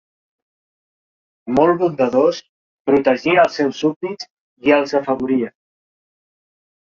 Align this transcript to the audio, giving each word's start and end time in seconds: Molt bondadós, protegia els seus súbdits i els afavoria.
Molt 1.59 1.77
bondadós, 1.81 2.39
protegia 2.91 3.43
els 3.43 3.59
seus 3.61 3.83
súbdits 3.85 4.29
i 4.71 4.75
els 4.79 4.97
afavoria. 5.03 5.53